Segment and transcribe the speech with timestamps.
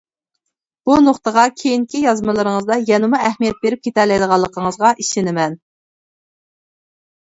[0.89, 5.63] بۇ نۇقتىغا كېيىنكى يازمىلىرىڭىزدا يەنىمۇ ئەھمىيەت بېرىپ كېتەلەيدىغانلىقىڭىزغا ئىشىنىمەن.